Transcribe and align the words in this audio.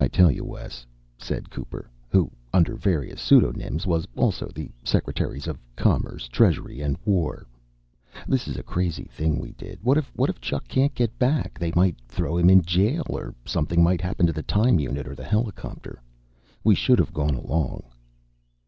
"I 0.00 0.08
tell 0.08 0.32
you, 0.32 0.44
Wes," 0.44 0.84
said 1.16 1.48
Cooper, 1.48 1.88
who, 2.08 2.32
under 2.52 2.74
various 2.74 3.20
pseudonyms, 3.22 3.86
was 3.86 4.04
also 4.16 4.48
the 4.48 4.68
secretaries 4.82 5.46
of 5.46 5.60
commerce, 5.76 6.26
treasury 6.26 6.80
and 6.80 6.96
war, 7.04 7.46
"this 8.26 8.48
is 8.48 8.56
a 8.56 8.64
crazy 8.64 9.04
thing 9.04 9.38
we 9.38 9.52
did. 9.52 9.78
What 9.84 9.96
if 9.96 10.40
Chuck 10.40 10.66
can't 10.66 10.92
get 10.92 11.16
back? 11.20 11.56
They 11.56 11.70
might 11.76 12.00
throw 12.08 12.36
him 12.36 12.50
in 12.50 12.62
jail 12.62 13.06
or 13.10 13.32
something 13.44 13.80
might 13.80 14.00
happen 14.00 14.26
to 14.26 14.32
the 14.32 14.42
time 14.42 14.80
unit 14.80 15.06
or 15.06 15.14
the 15.14 15.22
helicopter. 15.22 16.02
We 16.64 16.74
should 16.74 16.98
have 16.98 17.14
gone 17.14 17.36
along." 17.36 17.84